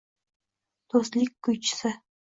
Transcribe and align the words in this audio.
Do‘stlik 0.95 1.37
ko‘ychisi 1.49 1.97